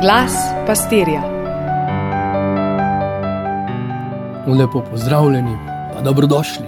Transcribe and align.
Glas 0.00 0.32
pastirja. 0.66 1.22
Lepo 4.46 4.84
pozdravljeni, 4.90 5.56
pa 5.94 6.00
dobrodošli. 6.00 6.66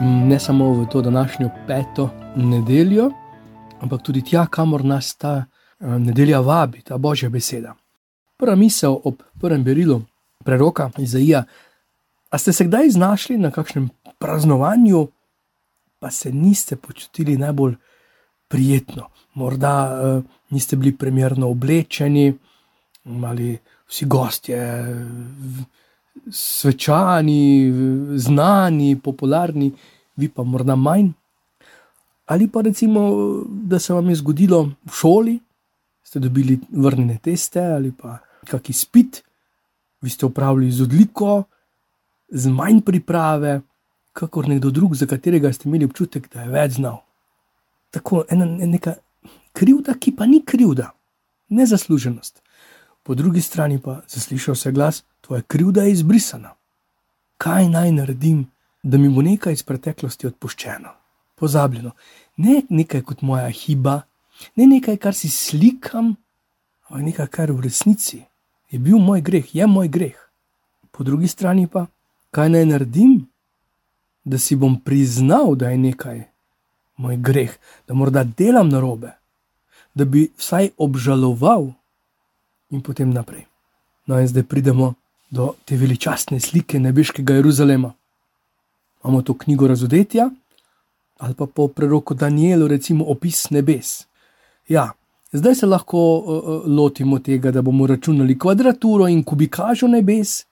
Ne 0.00 0.40
samo 0.40 0.72
v 0.72 0.88
to 0.88 1.02
današnjo 1.02 1.50
peto 1.66 2.10
nedeljo, 2.36 3.10
ampak 3.80 4.02
tudi 4.02 4.24
tja, 4.24 4.46
kamor 4.46 4.84
nas 4.84 5.16
ta 5.16 5.44
eh, 5.80 5.86
nedelja 5.86 6.40
vabi, 6.40 6.82
ta 6.82 6.98
božja 6.98 7.30
beseda. 7.30 7.74
Prva 8.36 8.56
misel 8.56 8.96
ob 9.04 9.14
prvem 9.40 9.64
berilu 9.64 10.02
preroka 10.44 10.90
Izaija. 10.98 11.44
A 12.30 12.38
ste 12.38 12.52
se 12.52 12.64
kdaj 12.64 12.90
znašli 12.90 13.38
na 13.38 13.50
kakšnem 13.50 13.88
praznovanju, 14.18 15.08
pa 15.98 16.10
se 16.10 16.32
niste 16.32 16.76
počutili 16.76 17.36
najbolj 17.36 17.74
prijetno? 18.52 19.08
Morda 19.40 19.74
uh, 19.88 20.24
niste 20.52 20.76
bili 20.76 20.92
primerno 20.96 21.48
oblečeni, 21.48 22.28
ali 23.24 23.56
vsi 23.88 24.06
gostje, 24.06 24.60
svečani, 26.30 27.72
znani, 28.16 28.96
popularni, 29.00 29.72
vi 30.16 30.28
pa 30.28 30.42
morda 30.42 30.76
manj. 30.76 31.10
Ali 32.26 32.48
pa 32.48 32.60
recimo, 32.60 33.00
da 33.48 33.78
se 33.78 33.92
vam 33.92 34.08
je 34.08 34.20
zgodilo 34.20 34.62
v 34.84 34.92
šoli, 34.92 35.38
ste 36.02 36.20
dobili 36.20 36.58
vrnjene 36.70 37.18
teste 37.22 37.60
ali 37.60 37.92
pa 37.92 38.18
kakšen 38.46 38.74
spit, 38.74 39.22
vi 40.00 40.10
ste 40.10 40.26
upravljali 40.26 40.70
z 40.72 40.82
odliko, 40.82 41.42
z 42.28 42.48
manj 42.48 42.80
priprave, 42.84 43.60
kakor 44.12 44.48
nekdo 44.48 44.70
drug, 44.70 44.94
za 44.94 45.06
katerega 45.06 45.52
ste 45.52 45.68
imeli 45.68 45.84
občutek, 45.84 46.28
da 46.34 46.42
je 46.42 46.52
več 46.52 46.76
znal. 46.80 47.00
Tako 47.92 48.24
ena 48.30 48.46
neka 48.46 48.94
krivda, 49.52 49.94
ki 50.00 50.14
pa 50.16 50.26
ni 50.26 50.40
krivda, 50.44 50.90
nezasluženost. 51.48 52.42
Po 53.02 53.14
drugi 53.14 53.40
strani 53.40 53.80
pa 53.80 54.00
zaslišal 54.08 54.54
se 54.54 54.72
glas, 54.72 55.02
tvoja 55.20 55.42
krivda 55.42 55.82
je 55.82 55.92
izbrisana. 55.92 56.54
Kaj 57.36 57.68
naj 57.68 57.92
naredim, 57.92 58.46
da 58.82 58.98
mi 58.98 59.08
bo 59.08 59.22
nekaj 59.22 59.52
iz 59.52 59.62
preteklosti 59.62 60.26
odpuščeno, 60.26 60.88
pozabljeno, 61.36 61.90
ne 62.36 62.62
nekaj 62.68 63.02
kot 63.02 63.22
moja 63.22 63.50
hiba, 63.50 64.00
ne 64.56 64.66
nekaj, 64.66 64.96
kar 64.96 65.14
si 65.14 65.28
slikam, 65.28 66.14
ampak 66.88 67.04
nekaj, 67.04 67.26
kar 67.26 67.52
v 67.52 67.60
resnici 67.68 68.22
je 68.70 68.78
bil 68.78 68.98
moj 68.98 69.20
greh, 69.20 69.54
je 69.54 69.66
moj 69.66 69.88
greh. 69.88 70.16
Po 70.90 71.04
drugi 71.04 71.28
strani 71.28 71.66
pa, 71.66 71.86
kaj 72.30 72.48
naj 72.48 72.66
naredim, 72.66 73.20
da 74.24 74.38
si 74.38 74.56
bom 74.56 74.80
priznal, 74.80 75.54
da 75.54 75.70
je 75.70 75.78
nekaj 75.78 76.22
moj 76.96 77.16
greh, 77.16 77.52
da 77.88 77.94
morda 77.94 78.24
delam 78.24 78.68
na 78.68 78.80
robe, 78.80 79.12
da 79.94 80.04
bi 80.04 80.28
vsaj 80.38 80.70
obžaloval 80.76 81.72
in 82.70 82.80
potem 82.80 83.10
naprej. 83.12 83.46
No, 84.06 84.18
in 84.20 84.28
zdaj 84.28 84.42
pridemo 84.42 84.94
do 85.30 85.54
te 85.64 85.76
veličastne 85.76 86.40
slike 86.40 86.80
nebeškega 86.80 87.34
Jeruzalema. 87.34 87.92
Imamo 89.04 89.22
to 89.22 89.34
knjigo 89.38 89.66
razodetja 89.66 90.30
ali 91.22 91.34
pa 91.34 91.46
po 91.46 91.68
preroku 91.68 92.14
Danielu, 92.14 92.68
recimo 92.68 93.04
opis 93.04 93.50
nebes. 93.50 94.06
Ja, 94.68 94.90
zdaj 95.32 95.54
se 95.54 95.66
lahko 95.66 95.98
uh, 96.18 96.66
lotimo 96.66 97.18
tega, 97.18 97.50
da 97.50 97.62
bomo 97.62 97.86
računali 97.86 98.38
kvadraturo 98.38 99.06
in 99.08 99.22
kubikažo 99.24 99.86
nebes, 99.86 100.44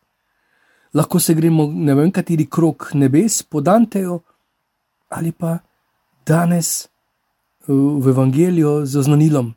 lahko 0.95 1.21
se 1.21 1.35
gremo 1.35 1.67
ne 1.67 1.95
vem, 1.95 2.13
kateri 2.13 2.47
krok 2.47 2.93
nebes 2.95 3.43
po 3.43 3.61
Danteju 3.61 4.21
ali 5.09 5.33
pa 5.33 5.59
danes 6.27 6.89
v 7.67 8.09
Evangeliju 8.09 8.87
z 8.87 8.97
oznanilom: 8.97 9.55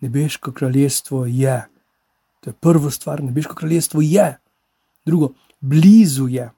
Nebeško 0.00 0.52
kraljestvo 0.52 1.26
je. 1.26 1.66
To 2.40 2.50
je 2.50 2.54
prva 2.54 2.90
stvar, 2.90 3.22
nebeško 3.22 3.54
kraljestvo 3.54 4.00
je, 4.02 4.38
drugo, 5.04 5.32
blizu 5.60 6.28
je 6.28 6.50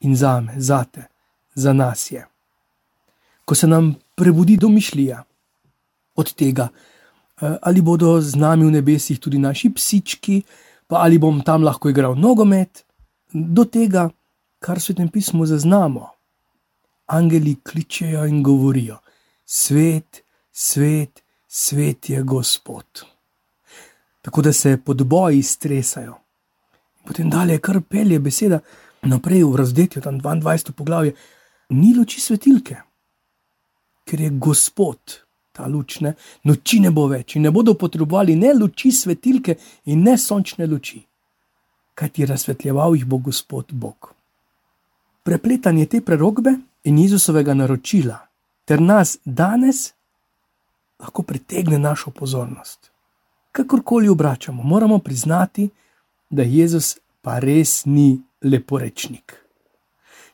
in 0.00 0.16
za 0.16 0.40
me, 0.40 0.54
za 0.56 0.84
te, 0.84 1.02
za 1.54 1.72
nas 1.72 2.10
je. 2.12 2.26
Ko 3.44 3.54
se 3.54 3.66
nam 3.66 3.94
prebudi 4.14 4.56
domišljija 4.56 5.24
od 6.14 6.34
tega, 6.34 6.68
eh, 6.68 7.56
ali 7.62 7.82
bodo 7.82 8.20
z 8.20 8.36
nami 8.36 8.64
v 8.64 8.70
nebesih 8.70 9.20
tudi 9.20 9.38
naši 9.38 9.70
psički, 9.70 10.42
pa 10.86 10.96
ali 10.96 11.18
bom 11.18 11.42
tam 11.42 11.62
lahko 11.62 11.88
igral 11.88 12.14
nogomet, 12.16 12.84
do 13.32 13.64
tega, 13.64 14.10
kar 14.58 14.78
v 14.78 14.94
tem 14.94 15.08
pismu 15.08 15.46
zaznamo. 15.46 16.08
Angeli 17.06 17.56
kličejo 17.62 18.26
in 18.26 18.42
govorijo: 18.42 18.98
Svet, 19.44 20.22
svet, 20.52 21.22
svet 21.48 22.10
je 22.10 22.22
Gospod. 22.22 23.04
Tako 24.22 24.42
da 24.42 24.52
se 24.52 24.76
podboji 24.84 25.42
stresajo. 25.42 26.14
Potem 27.04 27.30
dalje, 27.30 27.58
kar 27.58 27.80
pelje 27.88 28.18
beseda 28.18 28.60
naprej 29.02 29.44
v 29.44 29.56
razdetju, 29.56 30.02
tam 30.02 30.20
22. 30.20 30.72
poglavje, 30.72 31.14
ni 31.68 31.94
luči 31.94 32.20
svetilke, 32.20 32.76
ker 34.04 34.20
je 34.20 34.30
Gospod 34.30 35.24
ta 35.54 35.66
luč, 35.70 36.00
ne? 36.02 36.14
noči 36.44 36.80
ne 36.82 36.90
bo 36.90 37.06
več 37.06 37.36
in 37.38 37.46
ne 37.46 37.52
bodo 37.54 37.76
potrebovali 37.78 38.34
ne 38.34 38.50
luči 38.58 38.90
svetilke 38.92 39.54
in 39.86 40.02
ne 40.02 40.16
sončne 40.18 40.66
luči, 40.66 40.98
kajti 41.94 42.26
razsvetljeval 42.26 42.96
jih 42.98 43.06
bo 43.06 43.20
Gospod 43.22 43.70
Bog. 43.70 44.10
Prepletanje 45.22 45.86
te 45.86 46.00
prerogbe 46.02 46.56
in 46.84 46.98
Jezusovega 46.98 47.54
naročila 47.54 48.18
ter 48.64 48.80
nas 48.80 49.18
danes 49.24 49.92
lahko 51.00 51.22
pritegne 51.22 51.78
našo 51.78 52.10
pozornost. 52.10 52.90
Kakorkoli 53.52 54.08
obračamo, 54.08 54.62
moramo 54.62 54.98
priznati, 54.98 55.68
da 56.30 56.42
Jezus 56.42 56.96
pa 57.22 57.38
res 57.38 57.84
ni 57.84 58.20
leporečnik. 58.42 59.34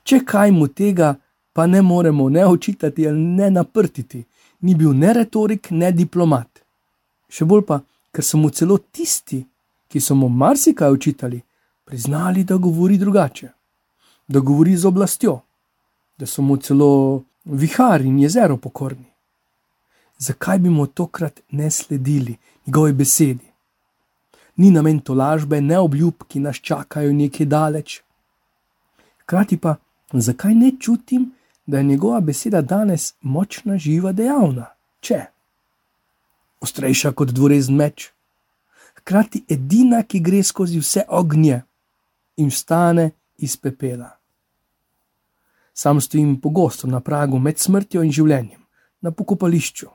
Če 0.02 0.20
kaj 0.24 0.50
mu 0.50 0.68
tega 0.68 1.14
pa 1.52 1.66
ne 1.66 1.82
moremo 1.82 2.28
ne 2.28 2.46
očitati 2.46 3.08
ali 3.08 3.18
ne 3.18 3.50
naprtiti, 3.50 4.24
ni 4.60 4.74
bil 4.74 4.92
ne 4.96 5.12
retorik, 5.12 5.70
ne 5.70 5.92
diplomat. 5.92 6.48
Še 7.28 7.44
bolj 7.44 7.64
pa, 7.66 7.80
ker 8.12 8.24
so 8.24 8.38
mu 8.38 8.50
celo 8.50 8.78
tisti, 8.78 9.42
ki 9.88 10.00
so 10.00 10.14
mu 10.14 10.28
marsikaj 10.28 10.92
učitali, 10.92 11.40
priznali, 11.84 12.44
da 12.44 12.56
govori 12.56 12.98
drugače, 12.98 13.48
da 14.28 14.40
govori 14.40 14.76
z 14.76 14.86
oblastjo, 14.86 15.40
da 16.20 16.26
so 16.26 16.42
mu 16.42 16.56
celo 16.56 17.22
vihar 17.44 18.00
in 18.00 18.18
jezero 18.18 18.56
pokorni. 18.56 19.08
Zakaj 20.18 20.58
bi 20.58 20.68
mu 20.68 20.86
tokrat 20.86 21.40
ne 21.50 21.70
sledili 21.70 22.36
njegovi 22.66 22.92
besedi? 22.92 23.46
Ni 24.56 24.70
namen 24.70 25.00
to 25.00 25.14
lažbe, 25.14 25.60
ne 25.60 25.78
obljub, 25.78 26.14
ki 26.28 26.40
nas 26.40 26.56
čakajo 26.56 27.12
nekaj 27.12 27.46
daleč. 27.46 28.02
Hkrati 29.22 29.56
pa, 29.56 29.76
zakaj 30.12 30.54
ne 30.54 30.72
čutim, 30.80 31.32
da 31.66 31.78
je 31.78 31.84
njegova 31.84 32.20
beseda 32.20 32.60
danes 32.60 33.14
močna, 33.20 33.78
živa, 33.78 34.12
dejavna, 34.12 34.66
če 35.00 35.24
ostrejša 36.60 37.12
kot 37.12 37.32
dvorezen 37.32 37.76
meč, 37.76 38.10
hkrati 39.00 39.44
edina, 39.48 40.02
ki 40.02 40.20
gre 40.20 40.42
skozi 40.44 40.80
vse 40.82 41.06
ognje 41.08 41.62
in 42.36 42.50
vstane 42.52 43.10
iz 43.38 43.56
pepela. 43.56 44.19
Sam 45.74 46.00
stojim 46.00 46.40
pogosto 46.40 46.86
na 46.86 47.00
pragu 47.00 47.38
med 47.38 47.58
smrtjo 47.58 48.02
in 48.02 48.12
življenjem, 48.12 48.60
na 49.00 49.10
pokopališču. 49.10 49.86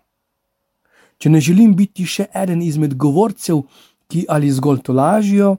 Če 1.17 1.29
ne 1.29 1.41
želim 1.41 1.75
biti 1.75 2.05
še 2.05 2.27
eden 2.33 2.61
izmed 2.61 2.95
govorcev, 2.95 3.63
ki 4.07 4.25
ali 4.29 4.51
zgolj 4.51 4.81
to 4.85 4.93
lažijo 4.93 5.57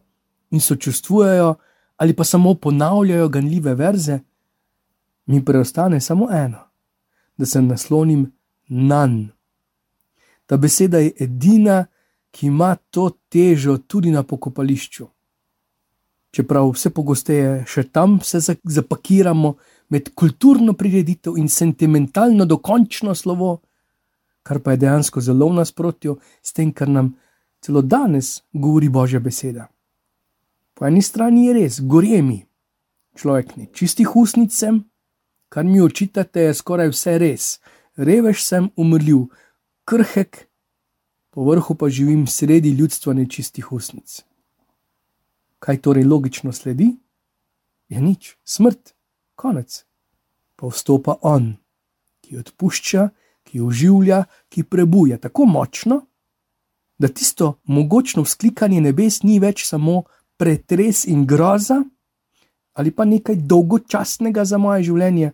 in 0.50 0.60
sočustvujejo, 0.60 1.54
ali 1.96 2.14
pa 2.14 2.24
samo 2.24 2.54
ponavljajo 2.54 3.28
ganljive 3.28 3.74
verze, 3.74 4.18
mi 5.26 5.44
preostane 5.44 6.00
samo 6.00 6.28
eno, 6.32 6.60
da 7.36 7.46
se 7.46 7.62
naslonim 7.62 8.32
na 8.68 9.06
njega. 9.06 9.36
Ta 10.46 10.56
beseda 10.56 10.98
je 10.98 11.12
edina, 11.20 11.86
ki 12.30 12.46
ima 12.46 12.76
to 12.90 13.10
težo 13.28 13.78
tudi 13.78 14.10
na 14.10 14.22
pokopališču. 14.22 15.06
Čeprav 16.30 16.70
vse 16.74 16.90
pogosteje 16.90 17.64
še 17.66 17.86
tam 17.88 18.18
se 18.22 18.38
zapakiramo, 18.62 19.54
med 19.88 20.14
kulturno 20.14 20.72
prireditev 20.72 21.38
in 21.38 21.48
sentimentalno 21.48 22.44
dokončno 22.44 23.14
slovo, 23.14 23.60
kar 24.42 24.60
pa 24.60 24.70
je 24.70 24.76
dejansko 24.76 25.20
zelo 25.20 25.48
v 25.48 25.60
nasprotju 25.60 26.18
s 26.42 26.52
tem, 26.52 26.72
kar 26.72 26.88
nam 26.88 27.14
celo 27.60 27.82
danes 27.82 28.42
govori 28.52 28.88
Božja 28.88 29.20
beseda. 29.20 29.68
Po 30.74 30.86
eni 30.86 31.02
strani 31.02 31.46
je 31.46 31.54
res, 31.54 31.80
gorje 31.80 32.22
mi, 32.22 32.42
človek 33.16 33.56
ni 33.56 33.68
čistih 33.72 34.16
usnic 34.16 34.52
sem, 34.52 34.82
kar 35.48 35.64
mi 35.64 35.80
očitate, 35.80 36.48
je 36.48 36.54
skoraj 36.54 36.92
vse 36.92 37.18
res, 37.18 37.46
revež 37.96 38.42
sem 38.44 38.68
umrljiv, 38.76 39.28
krhek, 39.88 40.46
po 41.30 41.46
vrhu 41.48 41.74
pa 41.74 41.88
živim 41.88 42.26
sredi 42.26 42.74
ljudstva 42.76 43.14
nečistih 43.14 43.72
usnic. 43.72 44.22
Kaj 45.58 45.80
torej 45.80 46.04
logično 46.04 46.52
sledi? 46.52 46.90
Je 47.88 48.00
nič, 48.00 48.36
smrt 48.44 48.95
konec. 49.36 49.84
Pa 50.56 50.66
vstopa 50.72 51.18
on, 51.22 51.52
ki 52.24 52.38
odpušča, 52.40 53.08
ki 53.46 53.60
oživlja, 53.60 54.24
ki 54.48 54.64
prebuja 54.64 55.18
tako 55.22 55.46
močno, 55.46 56.00
da 56.98 57.08
tisto 57.08 57.58
mogočno 57.64 58.24
vzklikanje 58.24 58.80
nebes 58.80 59.22
ni 59.22 59.38
več 59.38 59.66
samo 59.68 60.02
pretres 60.36 61.04
in 61.04 61.26
groza, 61.26 61.82
ali 62.76 62.90
pa 62.90 63.04
nekaj 63.04 63.36
dolgočasnega 63.36 64.44
za 64.44 64.58
moje 64.58 64.88
življenje, 64.88 65.32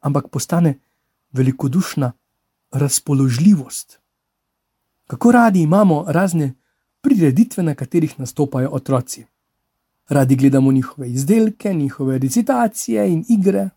ampak 0.00 0.28
postane 0.28 0.78
velikodušna 1.32 2.12
razpoložljivost. 2.74 3.98
Kako 5.06 5.32
radi 5.32 5.62
imamo 5.62 6.04
razne 6.08 6.54
prireditve, 7.00 7.62
na 7.62 7.74
katerih 7.74 8.18
nastopajo 8.20 8.70
otroci. 8.72 9.26
Radi 10.08 10.36
gledamo 10.36 10.72
njihove 10.72 11.10
izdelke, 11.10 11.74
njihove 11.74 12.18
recitacije 12.18 13.08
in 13.12 13.24
igre, 13.28 13.70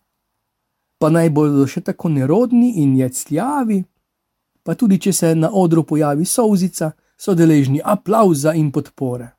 pa 0.97 1.09
naj 1.09 1.29
bodo 1.29 1.68
še 1.68 1.81
tako 1.81 2.09
nerodni 2.09 2.74
in 2.81 2.97
jecljavi, 2.97 3.83
pa 4.63 4.75
tudi 4.75 5.00
če 5.00 5.13
se 5.13 5.35
na 5.35 5.51
odru 5.53 5.83
pojavi 5.83 6.25
solzica, 6.25 6.91
so 7.18 7.33
deležni 7.33 7.81
aplauza 7.83 8.53
in 8.53 8.71
podpore. 8.71 9.29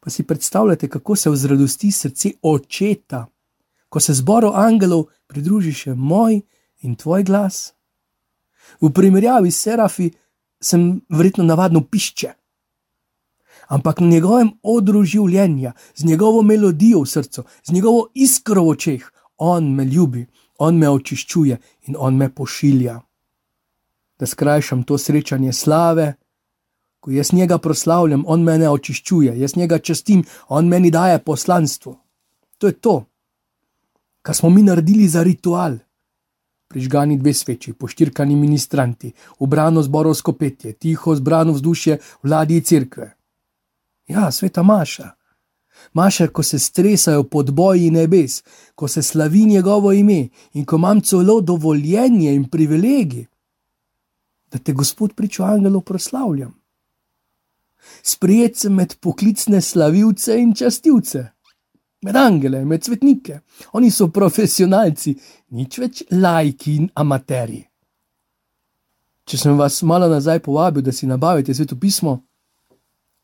Pa 0.00 0.10
si 0.10 0.24
predstavljate, 0.26 0.88
kako 0.88 1.16
se 1.16 1.30
vzradosti 1.30 1.90
srce 1.92 2.32
očeta, 2.42 3.26
ko 3.88 4.00
se 4.00 4.14
zboru 4.14 4.50
angelov 4.54 5.04
pridruži 5.26 5.72
še 5.72 5.94
moj 5.94 6.40
in 6.82 6.96
tvoj 6.96 7.22
glas. 7.28 7.72
V 8.80 8.90
primerjavi 8.94 9.50
s 9.50 9.62
serafi 9.62 10.10
sem 10.60 11.00
verjetno 11.08 11.44
navadno 11.44 11.84
pišče. 11.84 12.32
Ampak 13.70 14.00
na 14.02 14.08
njegovem 14.10 14.50
odru 14.62 15.04
življenja, 15.06 15.72
z 15.94 16.04
njegovo 16.04 16.42
melodijo 16.42 17.04
v 17.04 17.10
srcu, 17.10 17.44
z 17.62 17.72
njegovo 17.72 18.08
iskro 18.14 18.64
v 18.66 18.72
očeh, 18.74 19.04
on 19.38 19.68
me 19.74 19.84
ljubi, 19.86 20.24
on 20.58 20.78
me 20.78 20.88
očiščuje 20.90 21.58
in 21.88 21.96
on 21.98 22.16
me 22.18 22.28
pošilja. 22.34 22.98
Da 24.18 24.26
skrajšam 24.26 24.82
to 24.84 24.98
srečanje 24.98 25.52
slave, 25.52 26.14
ko 27.00 27.14
jaz 27.14 27.30
njega 27.32 27.58
proslavljam, 27.58 28.24
on 28.26 28.42
me 28.42 28.58
očiščuje, 28.68 29.38
jaz 29.38 29.56
njega 29.56 29.78
častim, 29.78 30.24
on 30.48 30.68
meni 30.68 30.90
daje 30.90 31.22
poslanstvo. 31.24 31.94
To 32.58 32.66
je 32.66 32.72
to, 32.72 32.96
kar 34.22 34.36
smo 34.36 34.50
mi 34.50 34.62
naredili 34.66 35.08
za 35.08 35.22
ritual 35.22 35.78
prižgani 36.70 37.18
dve 37.18 37.32
sveči, 37.34 37.72
poštirkani 37.72 38.36
ministranti, 38.36 39.12
ubrano 39.38 39.82
zborovsko 39.82 40.32
petje, 40.38 40.72
tiho 40.72 41.14
zbrano 41.18 41.52
vzdušje 41.52 41.98
vladi 42.22 42.60
cerkve. 42.60 43.14
Ja, 44.10 44.30
sveta 44.30 44.62
Maša. 44.62 45.10
Maša, 45.92 46.26
ko 46.28 46.42
se 46.42 46.58
stresajo 46.58 47.24
pod 47.24 47.50
boji 47.54 47.90
nebes, 47.90 48.42
ko 48.74 48.88
se 48.88 49.02
slavi 49.02 49.44
njegovo 49.46 49.92
ime 49.92 50.28
in 50.52 50.64
ko 50.64 50.76
imam 50.76 51.00
celo 51.00 51.40
dovoljenje 51.40 52.34
in 52.34 52.48
privilegij, 52.48 53.26
da 54.52 54.58
te 54.58 54.72
Gospod 54.72 55.14
pričo 55.14 55.44
angelov 55.44 55.82
proslavljam. 55.82 56.54
Sprijet 58.02 58.56
sem 58.56 58.74
med 58.74 58.94
poklicne 59.00 59.60
slavilce 59.60 60.38
in 60.38 60.54
častilce 60.54 61.28
med 62.02 62.16
angele, 62.16 62.64
med 62.64 62.84
svetnike. 62.84 63.40
Oni 63.72 63.90
so 63.90 64.08
profesionalci, 64.08 65.14
nič 65.56 65.78
več 65.78 66.02
lajki 66.10 66.76
in 66.80 66.88
amateri. 66.94 67.60
Če 69.24 69.38
sem 69.38 69.58
vas 69.58 69.82
malo 69.86 70.08
nazaj 70.10 70.40
povabil, 70.42 70.82
da 70.82 70.92
si 70.92 71.06
nabavite 71.06 71.54
sveto 71.54 71.76
pismo, 71.78 72.16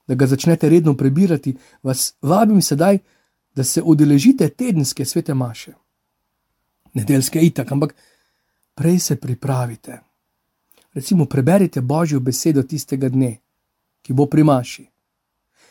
da 0.07 0.15
ga 0.15 0.27
začnete 0.27 0.69
redno 0.69 0.95
prebirati, 0.97 1.57
vas 1.83 2.15
vabim 2.23 2.63
sedaj, 2.63 2.99
da 3.55 3.65
se 3.65 3.83
udeležite 3.83 4.49
tedenske 4.49 5.05
svete 5.05 5.35
maše. 5.35 5.73
Nedeljske 6.95 7.41
itak, 7.41 7.73
ampak 7.73 7.95
prej 8.75 8.99
se 8.99 9.17
pripravite. 9.17 10.01
Recimo, 10.95 11.25
preberite 11.25 11.81
Božjo 11.81 12.21
besedo 12.21 12.63
tistega 12.63 13.09
dne, 13.09 13.39
ki 14.03 14.13
bo 14.13 14.27
pri 14.27 14.45
maši. 14.45 14.87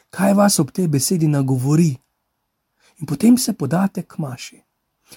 Kaj 0.09 0.33
vas 0.33 0.59
ob 0.59 0.71
tej 0.71 0.87
besedi 0.87 1.27
nagovori? 1.27 1.95
in 2.95 3.05
potem 3.05 3.37
se 3.37 3.53
podate 3.53 4.03
k 4.03 4.17
maši. 4.17 4.61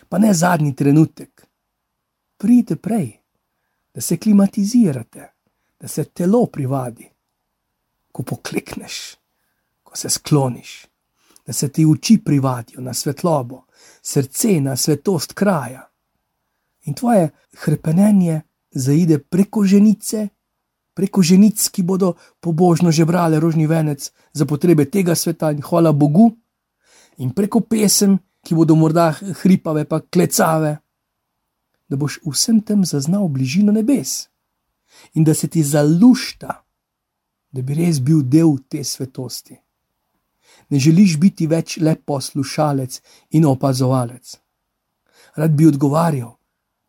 Pa 0.09 0.19
ne 0.19 0.35
zadnji 0.35 0.75
trenutek. 0.75 1.47
Pridite 2.37 2.77
prej, 2.77 3.19
da 3.95 4.01
se 4.01 4.17
klimatizirate, 4.17 5.33
da 5.81 5.89
se 5.89 6.05
telo 6.05 6.47
privadi. 6.47 7.11
Ko 8.19 8.25
poklekneš, 8.27 9.15
ko 9.87 9.95
se 9.95 10.11
skloniš, 10.11 10.73
da 11.47 11.55
se 11.55 11.69
ti 11.71 11.85
oči 11.87 12.17
privadijo 12.19 12.81
na 12.83 12.95
svetlobo, 12.95 13.63
srce 14.03 14.57
na 14.61 14.75
svetost 14.77 15.33
kraja. 15.39 15.85
In 16.91 16.95
tvoje 16.95 17.31
krepenje 17.63 18.41
zaide 18.71 19.19
preko 19.19 19.63
ženice, 19.65 20.29
preko 20.95 21.23
ženic, 21.23 21.69
ki 21.71 21.83
bodo 21.83 22.17
pobožno 22.41 22.91
žebrale 22.91 23.41
rožni 23.41 23.67
venec 23.71 24.11
za 24.33 24.47
potrebe 24.47 24.85
tega 24.91 25.15
sveta 25.15 25.53
in 25.55 25.63
hvala 25.63 25.93
Bogu 25.93 26.33
in 27.23 27.31
preko 27.31 27.61
pesem, 27.61 28.19
ki 28.43 28.55
bodo 28.55 28.75
morda 28.75 29.13
hripave, 29.43 29.85
pa 29.85 30.01
klecave, 30.01 30.79
da 31.89 31.97
boš 31.97 32.19
vsem 32.27 32.61
tem 32.61 32.85
zaznal 32.85 33.29
bližino 33.29 33.73
nebes 33.73 34.27
in 35.15 35.25
da 35.25 35.35
se 35.35 35.49
ti 35.49 35.63
zalušta, 35.63 36.65
da 37.51 37.63
bi 37.63 37.75
res 37.75 38.01
bil 38.01 38.23
del 38.23 38.59
te 38.69 38.85
svetosti. 38.85 39.57
Ne 40.69 40.79
želiš 40.79 41.17
biti 41.21 41.47
več 41.47 41.79
le 41.81 41.95
poslušalec 41.97 43.01
in 43.31 43.47
opazovalec. 43.47 44.37
Rad 45.37 45.51
bi 45.57 45.67
odgovarjal 45.67 46.35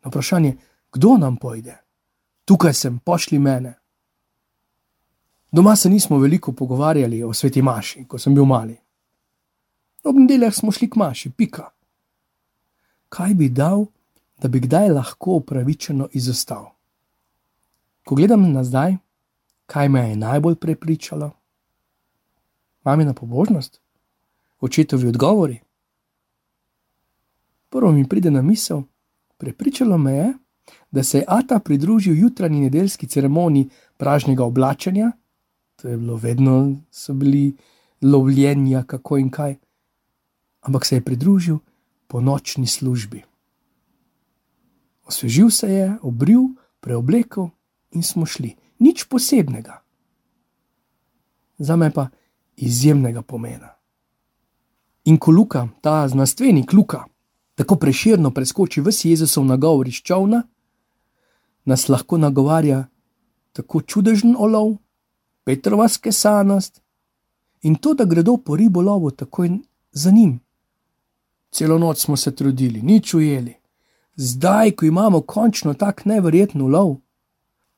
na 0.04 0.10
vprašanje, 0.10 0.56
kdo 0.92 1.16
nam 1.16 1.36
pojde. 1.36 1.76
Tukaj 2.44 2.74
sem, 2.74 2.98
pošli 2.98 3.38
mene. 3.38 3.74
Doma 5.52 5.76
se 5.76 5.90
nismo 5.90 6.18
veliko 6.18 6.52
pogovarjali 6.52 7.22
o 7.22 7.32
sveti 7.32 7.62
Maši, 7.62 8.04
ko 8.08 8.18
sem 8.18 8.34
bil 8.34 8.44
mali. 8.44 8.76
Ob 10.04 10.16
nedeljah 10.16 10.54
smo 10.54 10.72
šli 10.72 10.90
k 10.90 10.96
maši, 10.96 11.30
pika. 11.30 11.70
Kaj 13.08 13.34
bi 13.34 13.48
dal, 13.48 13.86
da 14.38 14.48
bi 14.48 14.60
kdaj 14.60 14.88
lahko 14.88 15.40
upravičeno 15.42 16.08
izostal? 16.12 16.70
Ko 18.04 18.14
gledam 18.14 18.52
nazaj, 18.52 18.96
kaj 19.70 19.88
me 19.88 20.02
je 20.10 20.16
najbolj 20.16 20.56
prepričalo? 20.56 21.30
Mamina 22.84 23.14
pobožnost, 23.14 23.80
očetovi 24.60 25.08
odgovori. 25.08 25.60
Prvo 27.68 27.92
mi 27.92 28.08
pride 28.08 28.30
na 28.30 28.42
misel, 28.42 28.82
prepričalo 29.38 29.98
me 29.98 30.12
je, 30.12 30.32
da 30.90 31.02
se 31.02 31.18
je 31.18 31.24
Ata 31.28 31.58
pridružil 31.58 32.18
jutranji 32.18 32.60
nedeljski 32.60 33.06
ceremoniji 33.06 33.68
pražnega 33.96 34.44
oblačenja, 34.44 35.12
to 35.76 35.88
je 35.88 35.96
bilo 35.96 36.16
vedno, 36.16 36.76
so 36.90 37.14
bili 37.14 37.56
lovljenja, 38.02 38.82
kako 38.82 39.18
in 39.18 39.30
kaj 39.30 39.56
ampak 40.62 40.84
se 40.84 40.96
je 40.96 41.04
pridružil 41.04 41.58
po 42.06 42.20
nočni 42.20 42.66
službi. 42.66 43.22
Osvežil 45.06 45.50
se 45.50 45.68
je, 45.72 45.98
obril, 46.02 46.54
preoblekel 46.80 47.50
in 47.90 48.02
smo 48.02 48.26
šli. 48.26 48.54
Nič 48.80 49.04
posebnega. 49.04 49.82
Za 51.58 51.76
me 51.76 51.90
pa 51.92 52.08
izjemnega 52.56 53.22
pomena. 53.22 53.76
In 55.04 55.18
ko 55.18 55.30
Luka, 55.30 55.68
ta 55.80 56.08
znanstvenik 56.08 56.72
Luka, 56.72 57.04
tako 57.54 57.76
preširno 57.76 58.30
preskoči 58.30 58.80
vsi 58.80 59.10
Jezusov 59.10 59.44
nagovor 59.44 59.88
iz 59.88 60.00
čovna, 60.00 60.42
nas 61.64 61.88
lahko 61.88 62.18
nagovarja 62.18 62.86
tako 63.52 63.80
čudežen 63.80 64.36
olov, 64.38 64.76
Petrova 65.44 65.88
skesanost 65.88 66.82
in 67.62 67.74
to, 67.74 67.94
da 67.94 68.04
gredo 68.04 68.36
po 68.36 68.56
ribolovu 68.56 69.10
takoj 69.10 69.58
za 69.92 70.10
njim. 70.10 70.40
Celo 71.50 71.78
noč 71.78 71.98
smo 71.98 72.16
se 72.16 72.36
trudili, 72.36 72.82
nič 72.82 73.14
ujeli. 73.14 73.54
Zdaj, 74.16 74.70
ko 74.70 74.86
imamo 74.86 75.20
končno 75.20 75.74
tak 75.74 76.04
neverjeten 76.04 76.62
ulov, 76.62 76.96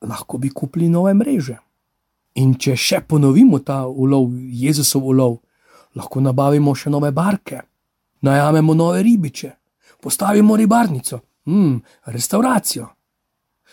lahko 0.03 0.37
bi 0.37 0.49
kupili 0.49 0.89
nove 0.89 1.13
mreže. 1.13 1.57
In 2.35 2.55
če 2.57 2.75
še 2.75 3.01
ponovimo 3.07 3.59
ta 3.59 3.83
ulov, 3.87 4.31
Jezusov 4.33 5.05
ulov, 5.05 5.37
lahko 5.95 6.21
nabavimo 6.21 6.73
še 6.75 6.89
nove 6.89 7.11
barke, 7.11 7.61
najamemo 8.21 8.73
nove 8.73 9.03
ribiče, 9.03 9.51
postavimo 10.01 10.55
ribarnico, 10.57 11.21
mm, 11.45 11.75
restauracijo. 12.05 12.87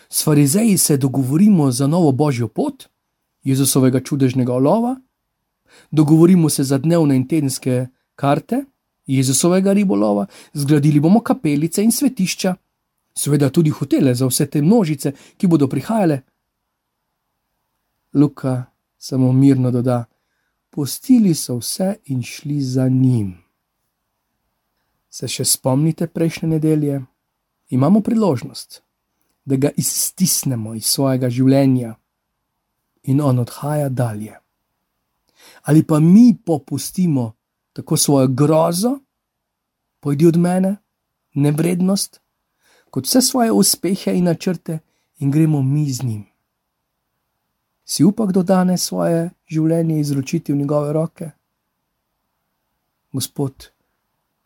S 0.09 0.23
farizeji 0.23 0.77
se 0.77 0.97
dogovorimo 0.97 1.71
za 1.71 1.87
novo 1.87 2.11
božjo 2.11 2.47
pot, 2.47 2.87
Jezusovega 3.43 3.99
čudežnega 3.99 4.53
ulova, 4.53 4.95
dogovorimo 5.91 6.49
se 6.49 6.63
za 6.63 6.77
dnevne 6.77 7.15
in 7.15 7.27
tedenske 7.27 7.87
karte. 8.15 8.65
Jezusovega 9.07 9.73
ribolova, 9.73 10.27
zgradili 10.53 10.99
bomo 10.99 11.19
kapelice 11.19 11.83
in 11.83 11.91
svetišča, 11.91 12.55
seveda 13.13 13.49
tudi 13.49 13.69
hotele 13.69 14.15
za 14.15 14.25
vse 14.25 14.45
te 14.45 14.61
množice, 14.61 15.13
ki 15.37 15.47
bodo 15.47 15.67
prihajale. 15.67 16.21
Luka 18.13 18.63
samo 18.97 19.31
mirno 19.33 19.71
doda: 19.71 20.05
Postili 20.69 21.35
so 21.35 21.57
vse 21.57 21.95
in 22.05 22.23
šli 22.23 22.61
za 22.61 22.87
njim. 22.87 23.37
Se 25.09 25.27
še 25.27 25.45
spomnite 25.45 26.07
prejšnje 26.07 26.49
nedelje? 26.49 27.01
Imamo 27.69 28.01
priložnost, 28.01 28.81
da 29.45 29.55
ga 29.55 29.69
iztisnemo 29.77 30.75
iz 30.75 30.85
svojega 30.85 31.29
življenja 31.29 31.95
in 33.03 33.21
on 33.21 33.39
odhaja 33.39 33.89
dalje. 33.89 34.35
Ali 35.63 35.83
pa 35.83 35.99
mi 35.99 36.37
popustimo 36.45 37.33
tako 37.73 37.97
svojo 37.97 38.27
grozo, 38.27 38.99
pojdi 39.99 40.27
od 40.27 40.37
mene, 40.37 40.75
nevrednost, 41.33 42.21
kot 42.91 43.07
vse 43.07 43.21
svoje 43.21 43.51
uspehe 43.51 44.13
in 44.17 44.27
načrte 44.27 44.79
in 45.19 45.31
gremo 45.31 45.61
mi 45.61 45.91
z 45.91 46.03
njim. 46.03 46.25
Si 47.85 48.03
upa 48.03 48.25
kdo 48.25 48.43
danes 48.43 48.83
svoje 48.83 49.29
življenje 49.47 49.99
izročiti 49.99 50.53
v 50.53 50.57
njegove 50.57 50.93
roke? 50.93 51.31
Gospod, 53.11 53.67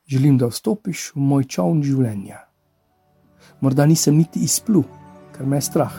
želim, 0.08 0.38
da 0.38 0.50
vstopiš 0.50 1.12
v 1.16 1.22
moj 1.22 1.44
čovn 1.44 1.84
življenja. 1.84 2.42
Morda 3.62 3.86
nisem 3.86 4.18
niti 4.18 4.42
izplul, 4.42 4.84
ker 5.36 5.46
me 5.46 5.62
je 5.62 5.68
strah. 5.70 5.94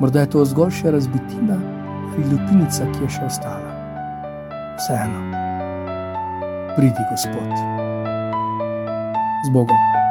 Morda 0.00 0.24
je 0.24 0.32
to 0.34 0.44
zgolj 0.44 0.74
še 0.82 0.96
razbitina 0.98 1.60
ali 2.12 2.26
lupinica, 2.28 2.90
ki 2.92 3.06
je 3.06 3.14
še 3.14 3.30
ostala. 3.30 3.72
Vseeno, 4.76 5.22
pridi, 6.76 7.08
Gospod, 7.14 7.56
z 9.46 9.54
Bogom. 9.54 10.01